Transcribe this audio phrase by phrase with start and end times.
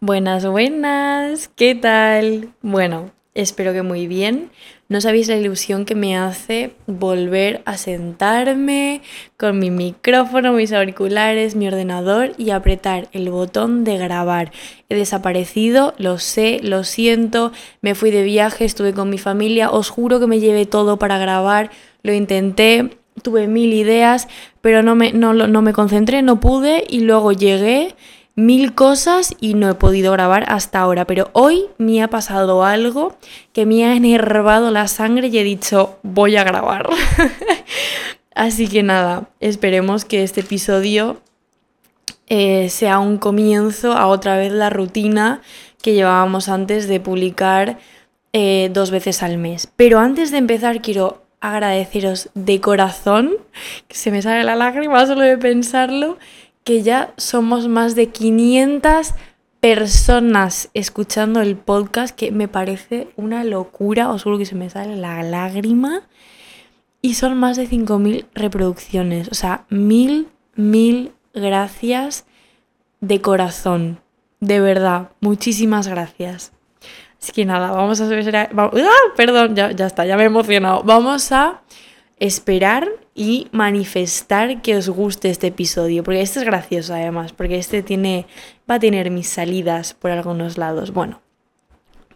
[0.00, 2.50] Buenas, buenas, ¿qué tal?
[2.62, 4.52] Bueno, espero que muy bien.
[4.88, 9.02] No sabéis la ilusión que me hace volver a sentarme
[9.36, 14.52] con mi micrófono, mis auriculares, mi ordenador y apretar el botón de grabar.
[14.88, 19.90] He desaparecido, lo sé, lo siento, me fui de viaje, estuve con mi familia, os
[19.90, 21.72] juro que me llevé todo para grabar,
[22.04, 24.28] lo intenté, tuve mil ideas,
[24.60, 27.96] pero no me, no, no me concentré, no pude y luego llegué
[28.38, 33.16] mil cosas y no he podido grabar hasta ahora, pero hoy me ha pasado algo
[33.52, 36.88] que me ha enervado la sangre y he dicho, voy a grabar.
[38.36, 41.20] Así que nada, esperemos que este episodio
[42.28, 45.42] eh, sea un comienzo a otra vez la rutina
[45.82, 47.78] que llevábamos antes de publicar
[48.32, 49.68] eh, dos veces al mes.
[49.74, 53.32] Pero antes de empezar quiero agradeceros de corazón,
[53.88, 56.18] que se me sale la lágrima solo de pensarlo,
[56.68, 59.14] que ya somos más de 500
[59.58, 64.94] personas escuchando el podcast, que me parece una locura, os juro que se me sale
[64.96, 66.02] la lágrima.
[67.00, 72.26] Y son más de 5.000 reproducciones, o sea, mil, mil gracias
[73.00, 74.00] de corazón.
[74.40, 76.52] De verdad, muchísimas gracias.
[77.18, 78.10] Así que nada, vamos a.
[78.10, 78.90] ¡Ah!
[79.16, 80.82] Perdón, ya, ya está, ya me he emocionado.
[80.82, 81.62] Vamos a
[82.20, 87.82] esperar y manifestar que os guste este episodio, porque este es gracioso además, porque este
[87.82, 88.26] tiene
[88.70, 90.92] va a tener mis salidas por algunos lados.
[90.92, 91.20] Bueno,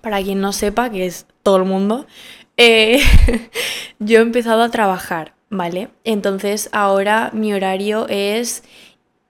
[0.00, 2.06] para quien no sepa, que es todo el mundo,
[2.56, 3.00] eh,
[3.98, 5.88] yo he empezado a trabajar, ¿vale?
[6.04, 8.62] Entonces ahora mi horario es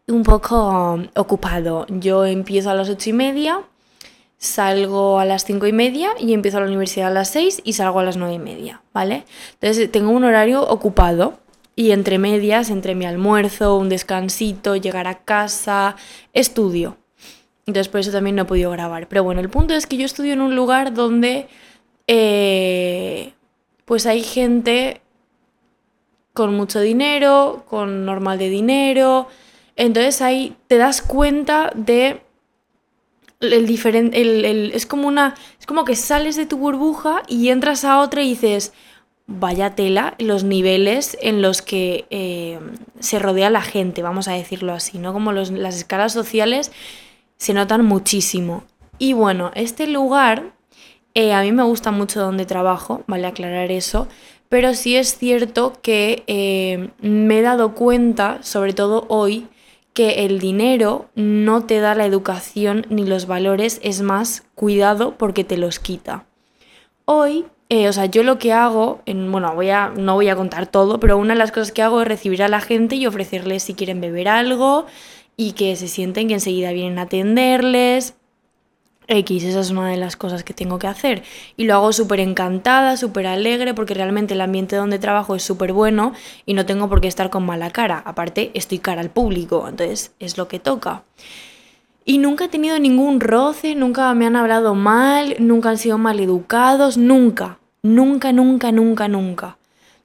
[0.08, 1.86] un poco ocupado.
[1.88, 3.62] Yo empiezo a las ocho y media
[4.42, 8.00] salgo a las cinco y media y empiezo la universidad a las 6 y salgo
[8.00, 9.24] a las nueve y media, ¿vale?
[9.52, 11.38] Entonces tengo un horario ocupado
[11.76, 15.94] y entre medias, entre mi almuerzo, un descansito, llegar a casa,
[16.32, 16.96] estudio.
[17.66, 19.06] Entonces por eso también no he podido grabar.
[19.06, 21.46] Pero bueno, el punto es que yo estudio en un lugar donde
[22.08, 23.34] eh,
[23.84, 25.02] pues hay gente
[26.32, 29.28] con mucho dinero, con normal de dinero.
[29.76, 32.22] Entonces ahí te das cuenta de
[33.42, 37.84] el diferente, el, es como una, es como que sales de tu burbuja y entras
[37.84, 38.72] a otra y dices,
[39.26, 42.58] vaya tela los niveles en los que eh,
[43.00, 45.12] se rodea la gente, vamos a decirlo así, ¿no?
[45.12, 46.72] Como las escalas sociales
[47.36, 48.64] se notan muchísimo.
[48.98, 50.52] Y bueno, este lugar,
[51.14, 54.06] eh, a mí me gusta mucho donde trabajo, vale aclarar eso,
[54.48, 59.48] pero sí es cierto que eh, me he dado cuenta, sobre todo hoy,
[59.94, 65.44] que el dinero no te da la educación ni los valores, es más, cuidado porque
[65.44, 66.24] te los quita.
[67.04, 70.36] Hoy, eh, o sea, yo lo que hago, en, bueno, voy a, no voy a
[70.36, 73.06] contar todo, pero una de las cosas que hago es recibir a la gente y
[73.06, 74.86] ofrecerles si quieren beber algo
[75.36, 78.14] y que se sienten que enseguida vienen a atenderles,
[79.08, 81.22] X, esa es una de las cosas que tengo que hacer.
[81.56, 85.72] Y lo hago súper encantada, súper alegre, porque realmente el ambiente donde trabajo es súper
[85.72, 86.12] bueno
[86.46, 88.02] y no tengo por qué estar con mala cara.
[88.04, 91.04] Aparte, estoy cara al público, entonces es lo que toca.
[92.04, 96.18] Y nunca he tenido ningún roce, nunca me han hablado mal, nunca han sido mal
[96.18, 99.58] educados, nunca, nunca, nunca, nunca, nunca.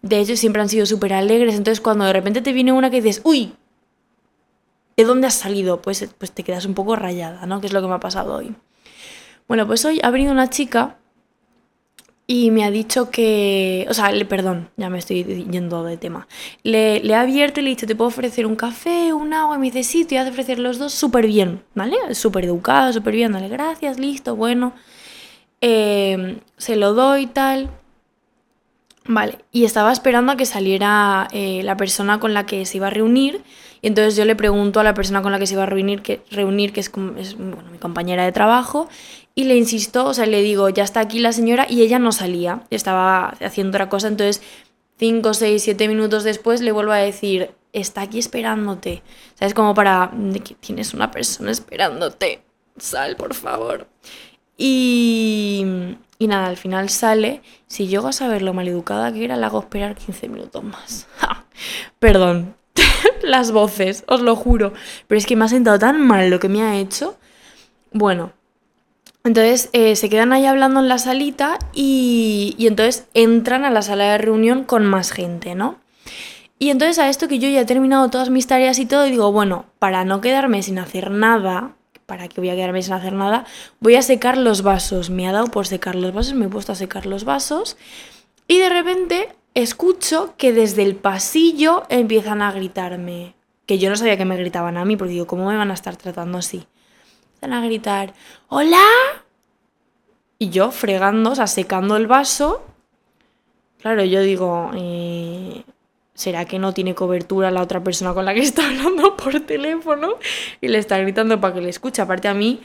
[0.03, 3.01] De hecho, siempre han sido súper alegres, entonces cuando de repente te viene una que
[3.01, 3.53] dices, uy,
[4.95, 5.81] ¿de dónde has salido?
[5.81, 7.61] Pues, pues te quedas un poco rayada, ¿no?
[7.61, 8.55] Que es lo que me ha pasado hoy.
[9.47, 10.97] Bueno, pues hoy ha venido una chica
[12.29, 16.27] y me ha dicho que, o sea, le, perdón, ya me estoy yendo de tema.
[16.63, 19.55] Le, ha abierto y le he dicho, ¿te puedo ofrecer un café, un agua?
[19.55, 21.95] Y me dice, sí, te voy a ofrecer los dos súper bien, ¿vale?
[22.13, 24.73] Súper educado, súper bien, dale, gracias, listo, bueno.
[25.61, 27.69] Em, se lo doy y tal.
[29.09, 32.87] Vale, y estaba esperando a que saliera eh, la persona con la que se iba
[32.87, 33.41] a reunir.
[33.81, 36.01] Y entonces yo le pregunto a la persona con la que se iba a reunir,
[36.01, 38.89] que, reunir, que es, mi compañera de trabajo,
[39.37, 42.11] y le insisto, o sea, le digo, ya está aquí la señora y ella no
[42.11, 44.41] salía, estaba haciendo otra cosa, entonces
[44.97, 49.03] 5, 6, 7 minutos después le vuelvo a decir, está aquí esperándote.
[49.35, 49.53] ¿Sabes?
[49.53, 50.11] Como para,
[50.43, 52.41] que tienes una persona esperándote,
[52.79, 53.87] sal, por favor.
[54.57, 55.63] Y,
[56.17, 57.43] y nada, al final sale.
[57.67, 61.05] Si llego a saber lo maleducada que era, le hago esperar 15 minutos más.
[61.99, 62.55] Perdón,
[63.21, 64.73] las voces, os lo juro.
[65.05, 67.19] Pero es que me ha sentado tan mal lo que me ha hecho.
[67.91, 68.33] Bueno,
[69.27, 74.11] entonces eh, se quedan ahí hablando en la salita y, entonces entran a la sala
[74.11, 75.75] de reunión con más gente, ¿no?
[76.59, 79.31] Y entonces a esto que yo ya he terminado todas mis tareas y todo, digo,
[79.31, 81.75] bueno, para no quedarme sin hacer nada,
[82.05, 83.45] ¿para qué voy a quedarme sin hacer nada?
[83.79, 85.09] Voy a secar los vasos.
[85.09, 87.77] Me ha dado por secar los vasos, me he puesto a secar los vasos
[88.47, 93.35] y de repente escucho que desde el pasillo empiezan a gritarme.
[93.65, 95.73] Que yo no sabía que me gritaban a mí, porque digo, ¿cómo me van a
[95.73, 96.65] estar tratando así?
[97.37, 98.13] Empiezan a gritar,
[98.47, 98.83] ¡Hola!
[100.39, 102.63] Y yo fregando, o sea, secando el vaso.
[103.79, 105.63] Claro, yo digo, eh,
[106.15, 110.15] ¿será que no tiene cobertura la otra persona con la que está hablando por teléfono?
[110.61, 112.01] Y le está gritando para que le escuche.
[112.01, 112.59] Aparte a mí,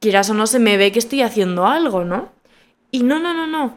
[0.00, 2.30] quieras o no, se me ve que estoy haciendo algo, ¿no?
[2.90, 3.74] Y no, no, no, no.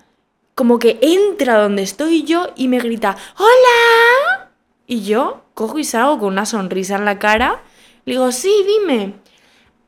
[0.56, 4.50] Como que entra donde estoy yo y me grita, ¡Hola!
[4.88, 7.63] Y yo cojo y salgo con una sonrisa en la cara.
[8.06, 9.16] Le digo, sí, dime.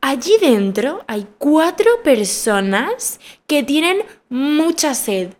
[0.06, 5.36] Allí dentro hay cuatro personas que tienen mucha sed.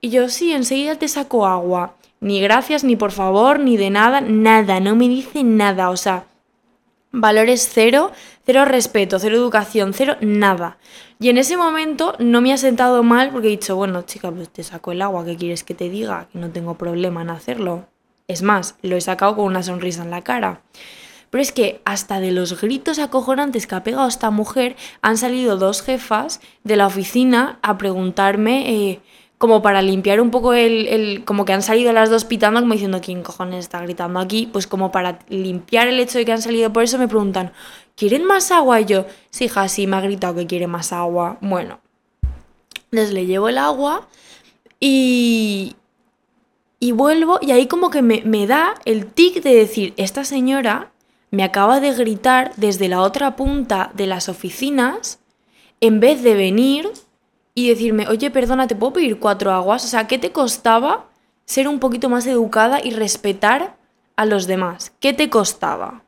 [0.00, 1.96] Y yo, sí, enseguida te saco agua.
[2.20, 5.90] Ni gracias, ni por favor, ni de nada, nada, no me dice nada.
[5.90, 6.26] O sea,
[7.10, 8.12] valores cero,
[8.46, 10.78] cero respeto, cero educación, cero nada.
[11.18, 14.48] Y en ese momento no me ha sentado mal porque he dicho, bueno, chica, pues
[14.48, 16.28] te saco el agua, ¿qué quieres que te diga?
[16.32, 17.88] Que no tengo problema en hacerlo.
[18.28, 20.60] Es más, lo he sacado con una sonrisa en la cara.
[21.34, 25.56] Pero es que hasta de los gritos acojonantes que ha pegado esta mujer han salido
[25.56, 29.00] dos jefas de la oficina a preguntarme eh,
[29.36, 33.00] como para limpiar un poco el, como que han salido las dos pitando como diciendo
[33.02, 36.72] quién cojones está gritando aquí, pues como para limpiar el hecho de que han salido
[36.72, 37.52] por eso me preguntan,
[37.96, 38.80] ¿quieren más agua?
[38.80, 41.38] Y yo, sí, hija, sí, me ha gritado que quiere más agua.
[41.40, 41.80] Bueno,
[42.92, 44.06] entonces le llevo el agua
[44.78, 45.74] y,
[46.78, 50.92] y vuelvo y ahí como que me, me da el tic de decir, esta señora
[51.34, 55.20] me acaba de gritar desde la otra punta de las oficinas
[55.80, 56.90] en vez de venir
[57.54, 59.84] y decirme, oye, perdona, ¿te puedo pedir cuatro aguas?
[59.84, 61.06] O sea, ¿qué te costaba
[61.44, 63.76] ser un poquito más educada y respetar
[64.16, 64.92] a los demás?
[65.00, 66.04] ¿Qué te costaba?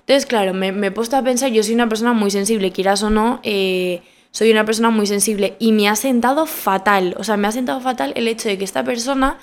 [0.00, 3.10] Entonces, claro, me, he puesto a pensar, yo soy una persona muy sensible, quieras o
[3.10, 7.48] no, eh, soy una persona muy sensible y me ha sentado fatal, o sea, me
[7.48, 9.38] ha sentado fatal el hecho de que esta persona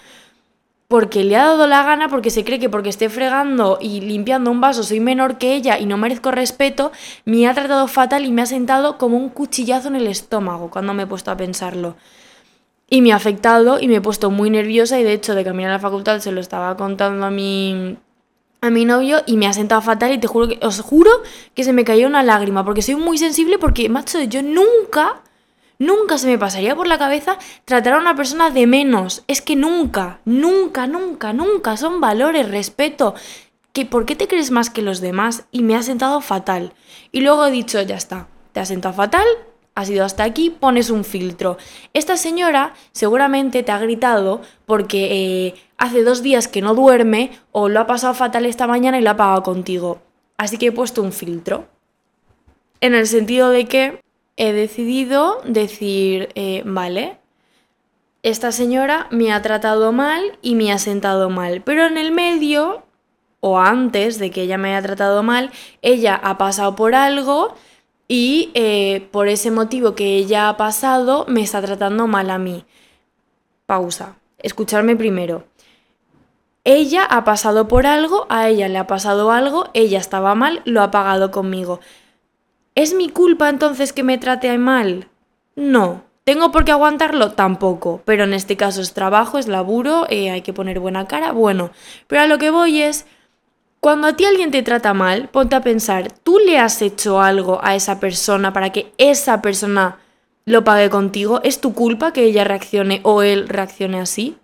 [0.88, 4.51] porque le ha dado la gana, porque se cree que porque esté fregando y limpiando
[4.51, 6.92] un vaso soy menor que ella y no merezco respeto,
[7.25, 10.94] me ha tratado fatal y me ha sentado como un cuchillazo en el estómago cuando
[10.94, 11.98] me he puesto a pensarlo.
[12.89, 15.72] Y me ha afectado y me he puesto muy nerviosa y de hecho de caminar
[15.72, 17.98] a la facultad se lo estaba contando a mi,
[18.62, 21.12] a mi novio y me ha sentado fatal y te juro que, os juro
[21.54, 25.22] que se me cayó una lágrima porque soy muy sensible porque, macho, yo nunca
[25.79, 29.24] Nunca se me pasaría por la cabeza tratar a una persona de menos.
[29.27, 31.77] Es que nunca, nunca, nunca, nunca.
[31.77, 33.13] Son valores, respeto.
[33.74, 35.45] ¿Que, ¿Por qué te crees más que los demás?
[35.51, 36.74] Y me ha sentado fatal.
[37.12, 39.27] Y luego he dicho, ya está, te ha sentado fatal,
[39.75, 41.57] has ido hasta aquí, pones un filtro.
[41.94, 47.69] Esta señora seguramente te ha gritado porque eh, hace dos días que no duerme o
[47.69, 50.01] lo ha pasado fatal esta mañana y lo ha pagado contigo.
[50.38, 51.68] Así que he puesto un filtro.
[52.81, 54.01] En el sentido de que
[54.38, 57.18] he decidido decir, eh, vale,
[58.24, 62.84] esta señora me ha tratado mal y me ha sentado mal, pero en el medio,
[63.39, 65.51] o antes de que ella me haya tratado mal,
[65.81, 67.56] ella ha pasado por algo
[68.07, 72.66] y eh, por ese motivo que ella ha pasado me está tratando mal a mí.
[73.66, 74.16] Pausa.
[74.40, 75.45] Escucharme primero.
[76.63, 80.81] Ella ha pasado por algo, a ella le ha pasado algo, ella estaba mal, lo
[80.81, 81.80] ha pagado conmigo.
[82.77, 85.07] ¿Es mi culpa entonces que me trate mal?
[85.56, 86.03] No.
[86.25, 87.31] ¿Tengo por qué aguantarlo?
[87.31, 88.03] Tampoco.
[88.06, 91.31] Pero en este caso es trabajo, es laburo, eh, hay que poner buena cara.
[91.31, 91.71] Bueno,
[92.06, 93.07] pero a lo que voy es,
[93.79, 97.59] cuando a ti alguien te trata mal, ponte a pensar, ¿tú le has hecho algo
[97.63, 99.97] a esa persona para que esa persona
[100.45, 101.42] lo pague contigo?
[101.44, 104.37] ¿Es tu culpa que ella reaccione o él reaccione así?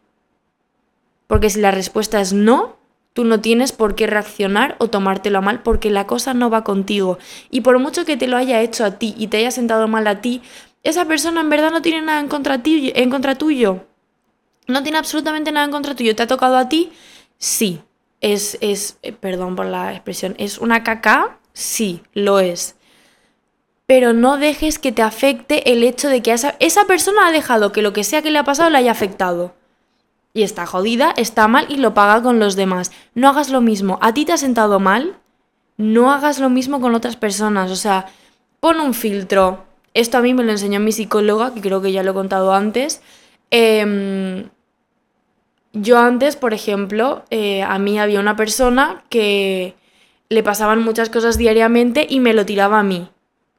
[1.27, 2.77] Porque si la respuesta es no,
[3.13, 6.63] Tú no tienes por qué reaccionar o tomártelo a mal porque la cosa no va
[6.63, 7.19] contigo.
[7.51, 10.07] Y por mucho que te lo haya hecho a ti y te haya sentado mal
[10.07, 10.41] a ti,
[10.81, 13.85] esa persona en verdad no tiene nada en contra, en contra tuyo.
[14.67, 16.15] No tiene absolutamente nada en contra tuyo.
[16.15, 16.91] ¿Te ha tocado a ti?
[17.37, 17.81] Sí.
[18.19, 21.39] Es, es, eh, perdón por la expresión, ¿es una caca?
[21.51, 22.77] Sí, lo es.
[23.85, 27.73] Pero no dejes que te afecte el hecho de que esa, esa persona ha dejado
[27.73, 29.53] que lo que sea que le ha pasado le haya afectado
[30.33, 32.91] y está jodida, está mal y lo paga con los demás.
[33.13, 33.99] No hagas lo mismo.
[34.01, 35.17] ¿A ti te ha sentado mal?
[35.77, 37.69] No hagas lo mismo con otras personas.
[37.69, 38.07] O sea,
[38.59, 39.65] pon un filtro.
[39.93, 42.53] Esto a mí me lo enseñó mi psicóloga, que creo que ya lo he contado
[42.53, 43.01] antes.
[43.51, 44.49] Em,
[45.73, 49.75] yo antes, por ejemplo, eh, a mí había una persona que
[50.29, 53.07] le pasaban muchas cosas diariamente y me lo tiraba a mí.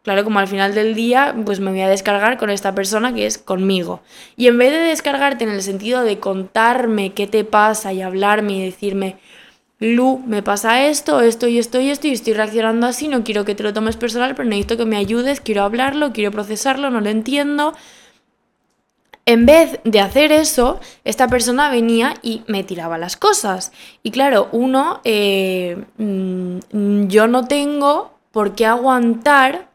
[0.05, 3.25] Claro, como al final del día, pues me voy a descargar con esta persona que
[3.25, 4.03] es conmigo.
[4.37, 8.53] Y en vez de descargarte en el sentido de contarme qué te pasa y hablarme
[8.53, 9.17] y decirme,
[9.81, 13.47] Lu, me pasa esto, esto y esto y esto y estoy reaccionando así, no quiero
[13.47, 17.01] que te lo tomes personal, pero necesito que me ayudes, quiero hablarlo, quiero procesarlo, no
[17.01, 17.73] lo entiendo.
[19.25, 23.73] En vez de hacer eso, esta persona venía y me tiraba las cosas.
[24.03, 29.73] Y claro, uno, eh, mm, yo no tengo por qué aguantar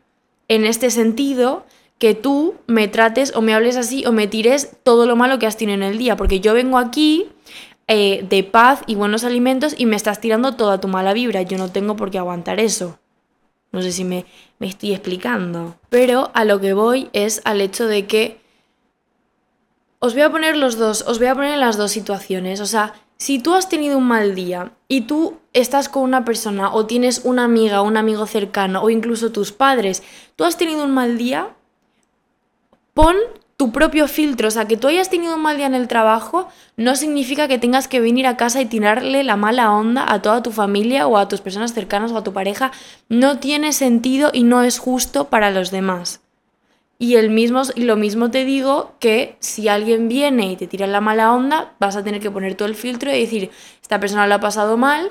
[0.49, 1.65] en este sentido
[1.99, 5.47] que tú me trates o me hables así o me tires todo lo malo que
[5.47, 7.27] has tenido en el día, porque yo vengo aquí
[7.87, 11.57] eh, de paz y buenos alimentos y me estás tirando toda tu mala vibra, yo
[11.57, 12.99] no tengo por qué aguantar eso.
[13.71, 14.25] No sé si me,
[14.57, 15.75] me estoy explicando.
[15.89, 18.41] Pero a lo que voy es al hecho de que
[19.99, 22.61] os voy a poner los dos, os voy a poner las dos situaciones.
[22.61, 26.73] O sea, si tú has tenido un mal día y tú estás con una persona
[26.73, 30.03] o tienes una amiga, un amigo cercano o incluso tus padres,
[30.37, 31.49] tú has tenido un mal día,
[32.93, 33.17] pon
[33.57, 34.47] tu propio filtro.
[34.47, 36.47] O sea, que tú hayas tenido un mal día en el trabajo
[36.77, 40.41] no significa que tengas que venir a casa y tirarle la mala onda a toda
[40.41, 42.71] tu familia o a tus personas cercanas o a tu pareja.
[43.09, 46.21] No tiene sentido y no es justo para los demás.
[47.01, 50.99] Y el mismo, lo mismo te digo que si alguien viene y te tira la
[50.99, 53.51] mala onda, vas a tener que poner todo el filtro y decir,
[53.81, 55.09] esta persona lo ha pasado mal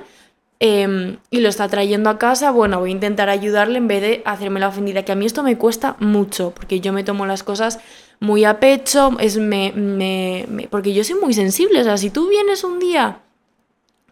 [0.61, 4.23] em, y lo está trayendo a casa, bueno, voy a intentar ayudarle en vez de
[4.27, 7.43] hacerme la ofendida, que a mí esto me cuesta mucho, porque yo me tomo las
[7.43, 7.81] cosas
[8.21, 12.29] muy a pecho, es me, me, porque yo soy muy sensible, o sea, si tú
[12.29, 13.23] vienes un día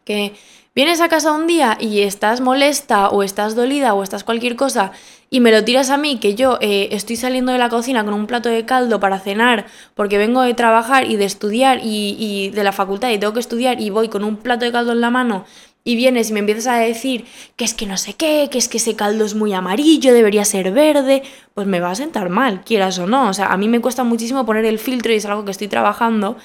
[0.04, 0.33] que
[0.76, 4.92] vienes a casa un día y estás molesta o estás dolida o estás cualquier cosa
[5.30, 8.14] y me lo tiras a mí, que yo eh, estoy saliendo de la cocina con
[8.14, 12.50] un plato de caldo para cenar porque vengo de trabajar y de estudiar y, y,
[12.50, 15.00] de la facultad y tengo que estudiar y voy con un plato de caldo en
[15.00, 15.47] la mano
[15.83, 18.68] y vienes y me empiezas a decir que es que no sé qué, que es
[18.68, 21.23] que ese caldo es muy amarillo, debería ser verde,
[21.54, 23.28] pues me va a sentar mal, quieras o no.
[23.28, 25.68] O sea, a mí me cuesta muchísimo poner el filtro y es algo que estoy
[25.68, 26.37] trabajando,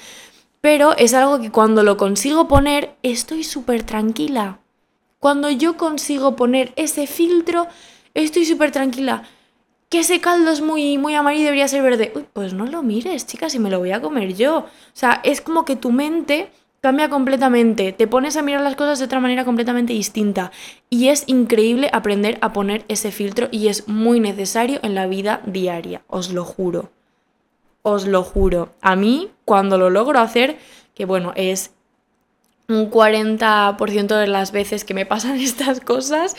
[0.62, 4.60] pero es algo que cuando lo consigo poner estoy súper tranquila.
[5.18, 7.66] Cuando yo consigo poner ese filtro,
[8.14, 9.24] estoy súper tranquila.
[9.88, 12.12] Que ese caldo es muy, muy amarillo y debería ser verde.
[12.14, 14.58] Uy, pues no lo mires, chicas, y me lo voy a comer yo.
[14.58, 16.50] O sea, es como que tu mente
[16.80, 20.50] cambia completamente, te pones a mirar las cosas de otra manera completamente distinta
[20.90, 25.42] y es increíble aprender a poner ese filtro y es muy necesario en la vida
[25.46, 26.90] diaria, os lo juro.
[27.82, 28.74] Os lo juro.
[28.80, 30.58] A mí, cuando lo logro hacer,
[30.94, 31.72] que bueno, es
[32.68, 36.36] un 40% de las veces que me pasan estas cosas,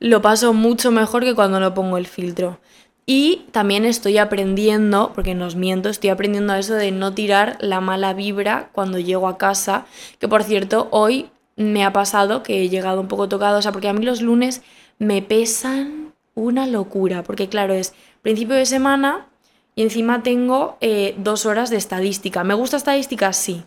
[0.00, 2.58] lo paso mucho mejor que cuando no pongo el filtro.
[3.06, 7.58] Y también estoy aprendiendo, porque no os miento, estoy aprendiendo a eso de no tirar
[7.60, 9.84] la mala vibra cuando llego a casa.
[10.18, 13.72] Que por cierto, hoy me ha pasado que he llegado un poco tocado, o sea,
[13.72, 14.62] porque a mí los lunes
[14.98, 19.28] me pesan una locura, porque claro, es principio de semana
[19.74, 22.44] y encima tengo eh, dos horas de estadística.
[22.44, 23.32] ¿Me gusta estadística?
[23.32, 23.64] Sí.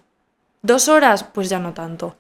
[0.62, 1.24] ¿Dos horas?
[1.24, 2.16] Pues ya no tanto.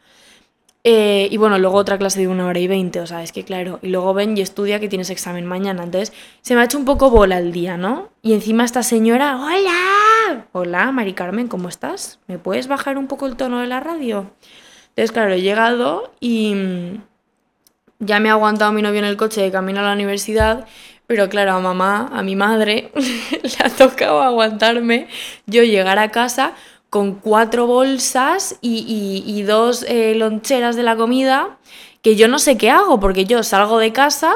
[0.89, 3.43] Eh, y bueno, luego otra clase de una hora y veinte, o sea, es que
[3.43, 6.77] claro, y luego ven y estudia que tienes examen mañana, entonces se me ha hecho
[6.77, 8.07] un poco bola el día, ¿no?
[8.21, 12.19] Y encima esta señora, hola, hola, Mari Carmen, ¿cómo estás?
[12.27, 14.31] ¿Me puedes bajar un poco el tono de la radio?
[14.89, 17.01] Entonces, claro, he llegado y mm,
[17.99, 20.67] ya me ha aguantado mi novio en el coche de camino a la universidad,
[21.07, 25.07] pero claro, a mamá, a mi madre, le ha tocado aguantarme
[25.45, 26.53] yo llegar a casa
[26.89, 31.57] con cuatro bolsas y, dos eh, loncheras de la comida,
[32.01, 34.33] que yo no sé qué hago, porque yo salgo de casa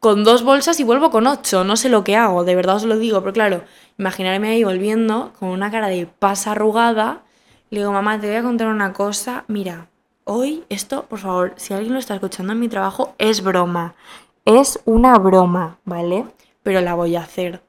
[0.00, 2.84] con dos bolsas y vuelvo con ocho, no sé lo que hago, de verdad os
[2.84, 3.64] lo digo, pero claro,
[3.98, 7.22] imaginarme ahí volviendo con una cara de pasa arrugada,
[7.70, 9.88] le digo, mamá, te voy a contar una cosa, mira,
[10.24, 13.94] hoy esto, por favor, si alguien lo está escuchando en mi trabajo, es broma,
[14.44, 16.24] es una broma, ¿vale?
[16.62, 17.62] Pero la voy a hacer.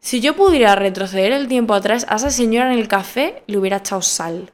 [0.00, 3.78] Si yo pudiera retroceder el tiempo atrás, a esa señora en el café le hubiera
[3.78, 4.52] echado sal.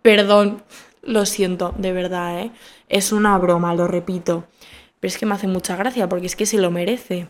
[0.00, 0.62] Perdón,
[1.02, 2.52] lo siento, de verdad, ¿eh?
[2.88, 4.44] Es una broma, lo repito.
[5.00, 7.28] Pero es que me hace mucha gracia porque es que se lo merece.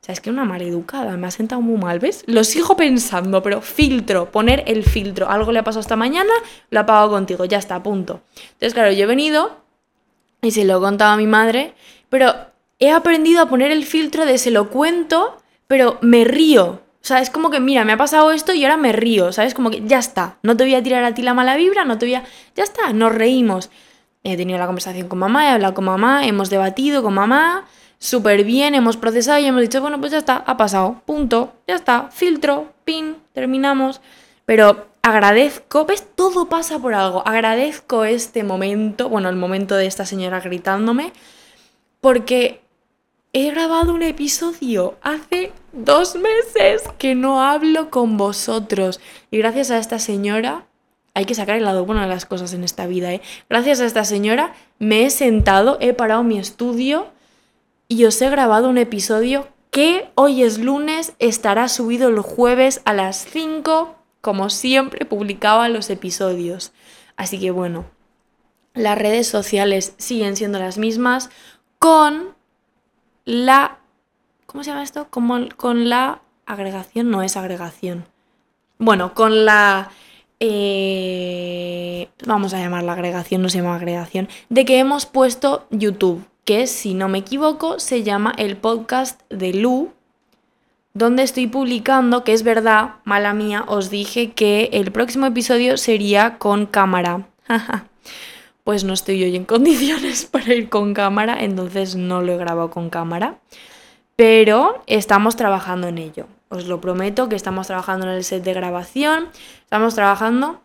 [0.00, 2.22] O sea, es que una maleducada, me ha sentado muy mal, ¿ves?
[2.26, 5.28] Lo sigo pensando, pero filtro, poner el filtro.
[5.28, 6.32] Algo le ha pasado esta mañana,
[6.70, 8.20] lo ha pagado contigo, ya está, punto.
[8.52, 9.56] Entonces, claro, yo he venido
[10.40, 11.74] y se lo he contado a mi madre,
[12.08, 12.32] pero
[12.78, 16.80] he aprendido a poner el filtro de se lo cuento, pero me río.
[17.02, 19.54] O sea, es como que, mira, me ha pasado esto y ahora me río, ¿sabes?
[19.54, 21.96] Como que ya está, no te voy a tirar a ti la mala vibra, no
[21.96, 22.24] te voy a...
[22.54, 23.70] Ya está, nos reímos.
[24.24, 27.66] He tenido la conversación con mamá, he hablado con mamá, hemos debatido con mamá,
[27.98, 31.76] súper bien, hemos procesado y hemos dicho, bueno, pues ya está, ha pasado, punto, ya
[31.76, 34.00] está, filtro, pin, terminamos.
[34.44, 36.06] Pero agradezco, ¿ves?
[36.14, 37.26] Todo pasa por algo.
[37.26, 41.12] Agradezco este momento, bueno, el momento de esta señora gritándome,
[42.00, 42.60] porque
[43.32, 49.00] he grabado un episodio hace dos meses que no hablo con vosotros.
[49.30, 50.66] Y gracias a esta señora,
[51.14, 53.20] hay que sacar el lado bueno de las cosas en esta vida, ¿eh?
[53.50, 57.08] Gracias a esta señora me he sentado, he parado mi estudio
[57.88, 62.94] y os he grabado un episodio que hoy es lunes, estará subido el jueves a
[62.94, 66.72] las 5, como siempre publicaba los episodios.
[67.16, 67.84] Así que bueno,
[68.74, 71.30] las redes sociales siguen siendo las mismas
[71.78, 72.37] con
[73.28, 73.78] la...
[74.46, 75.08] ¿Cómo se llama esto?
[75.10, 78.06] Como con la agregación, no es agregación.
[78.78, 79.90] Bueno, con la...
[80.40, 86.66] Eh, vamos a llamarla agregación, no se llama agregación, de que hemos puesto YouTube, que
[86.66, 89.92] si no me equivoco se llama el podcast de Lu,
[90.94, 96.38] donde estoy publicando, que es verdad, mala mía, os dije que el próximo episodio sería
[96.38, 97.26] con cámara.
[98.68, 102.68] pues no estoy hoy en condiciones para ir con cámara, entonces no lo he grabado
[102.68, 103.38] con cámara.
[104.14, 106.26] Pero estamos trabajando en ello.
[106.50, 109.28] Os lo prometo que estamos trabajando en el set de grabación.
[109.62, 110.60] Estamos trabajando...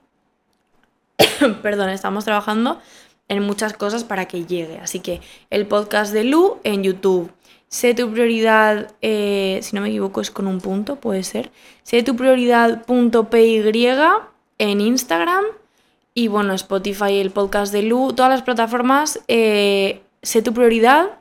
[1.62, 2.82] Perdón, estamos trabajando
[3.30, 4.80] en muchas cosas para que llegue.
[4.80, 7.32] Así que el podcast de Lu en YouTube
[7.70, 11.52] Sé tu prioridad, eh, si no me equivoco es con un punto, puede ser.
[11.84, 13.64] Sé tu prioridad.py
[14.58, 15.46] en Instagram.
[16.16, 21.18] Y bueno, Spotify, el podcast de Lu, todas las plataformas, eh, sé tu prioridad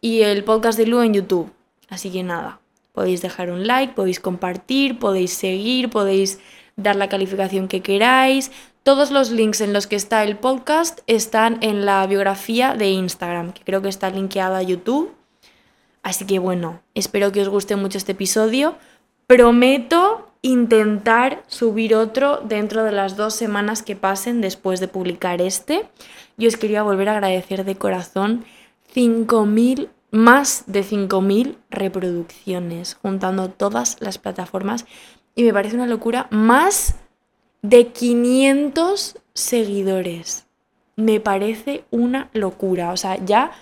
[0.00, 1.52] y el podcast de Lu en YouTube.
[1.88, 2.60] Así que nada,
[2.92, 6.40] podéis dejar un like, podéis compartir, podéis seguir, podéis
[6.74, 8.50] dar la calificación que queráis.
[8.82, 13.52] Todos los links en los que está el podcast están en la biografía de Instagram,
[13.52, 15.14] que creo que está linkeada a YouTube.
[16.02, 18.76] Así que bueno, espero que os guste mucho este episodio.
[19.28, 20.11] Prometo
[20.42, 25.88] intentar subir otro dentro de las dos semanas que pasen después de publicar este.
[26.36, 28.44] Y os quería volver a agradecer de corazón
[28.94, 34.84] 5.000, más de 5.000 reproducciones, juntando todas las plataformas.
[35.34, 36.96] Y me parece una locura, más
[37.62, 40.46] de 500 seguidores.
[40.96, 42.92] Me parece una locura.
[42.92, 43.52] O sea, ya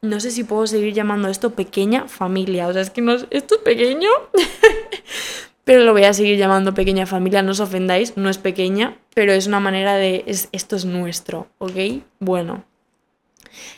[0.00, 2.66] no sé si puedo seguir llamando esto pequeña familia.
[2.66, 4.08] O sea, es que no, esto es pequeño,
[5.64, 7.42] pero lo voy a seguir llamando pequeña familia.
[7.42, 12.02] No os ofendáis, no es pequeña, pero es una manera de, esto es nuestro, ¿ok?
[12.18, 12.64] Bueno,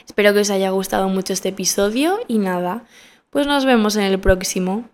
[0.07, 2.85] espero que os haya gustado mucho este episodio y nada,
[3.31, 4.89] pues nos vemos en el próximo.